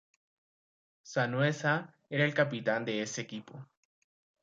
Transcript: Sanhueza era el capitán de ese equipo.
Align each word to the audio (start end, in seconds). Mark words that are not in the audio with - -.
Sanhueza 1.03 1.93
era 2.09 2.25
el 2.25 2.33
capitán 2.33 2.83
de 2.83 3.03
ese 3.03 3.21
equipo. 3.21 3.63